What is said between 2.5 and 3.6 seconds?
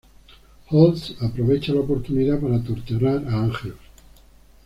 torturar a